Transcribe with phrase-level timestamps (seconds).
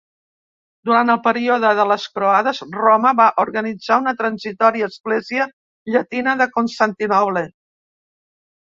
[0.89, 5.49] Durant el període de les Croades, Roma va organitzar una transitòria Església
[5.95, 7.49] llatina de Constantinoble.